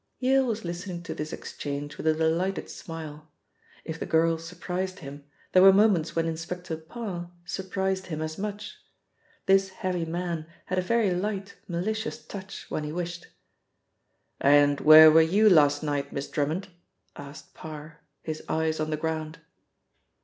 Yale 0.17 0.47
was 0.47 0.65
listening 0.65 1.03
to 1.03 1.13
this 1.13 1.31
exchange 1.31 1.95
with 1.95 2.07
a 2.07 2.15
delighted 2.15 2.67
smile. 2.71 3.29
If 3.85 3.99
the 3.99 4.07
girl 4.07 4.39
surprised 4.39 4.97
him, 4.97 5.25
there 5.51 5.61
were 5.61 5.71
moments 5.71 6.15
when 6.15 6.25
Inspector 6.25 6.75
Parr 6.75 7.29
surprised 7.45 8.07
him 8.07 8.19
as 8.19 8.35
much. 8.35 8.79
This 9.45 9.69
heavy 9.69 10.05
man 10.05 10.47
had 10.65 10.79
a 10.79 10.81
very 10.81 11.13
light 11.13 11.53
malicious 11.67 12.19
touch 12.25 12.65
when 12.69 12.83
he 12.83 12.91
wished. 12.91 13.27
"And 14.39 14.79
where 14.79 15.11
were 15.11 15.21
you 15.21 15.47
last 15.47 15.83
night. 15.83 16.11
Miss 16.11 16.27
Drummond?" 16.27 16.69
asked 17.15 17.53
Parr, 17.53 17.99
his 18.23 18.41
eyes 18.49 18.79
on 18.79 18.89
the 18.89 18.97
ground. 18.97 19.37